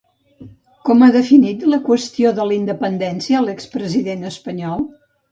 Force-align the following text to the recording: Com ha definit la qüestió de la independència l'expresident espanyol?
Com 0.87 1.01
ha 1.03 1.09
definit 1.15 1.65
la 1.73 1.77
qüestió 1.89 2.31
de 2.39 2.47
la 2.51 2.55
independència 2.59 3.43
l'expresident 3.49 4.25
espanyol? 4.31 4.83